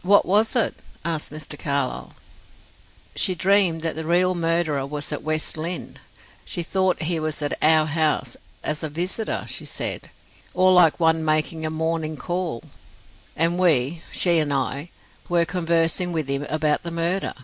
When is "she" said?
3.14-3.34, 6.46-6.62, 9.46-9.66, 14.10-14.38